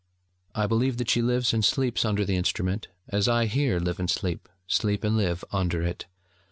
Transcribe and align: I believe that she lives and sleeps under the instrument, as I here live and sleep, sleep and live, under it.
I 0.55 0.65
believe 0.65 0.97
that 0.97 1.11
she 1.11 1.21
lives 1.21 1.53
and 1.53 1.63
sleeps 1.63 2.03
under 2.05 2.25
the 2.25 2.35
instrument, 2.35 2.87
as 3.09 3.27
I 3.27 3.45
here 3.45 3.79
live 3.79 3.99
and 3.99 4.09
sleep, 4.09 4.49
sleep 4.65 5.03
and 5.03 5.15
live, 5.15 5.43
under 5.51 5.83
it. 5.83 6.07